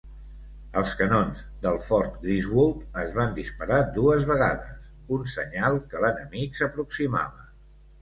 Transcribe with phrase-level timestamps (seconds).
[0.79, 7.51] Els canons del Fort Griswold es van disparar dues vegades, un senyal que l'enemic s'aproximava.